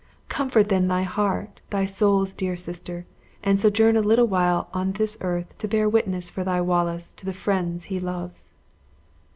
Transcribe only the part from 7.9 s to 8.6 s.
loves."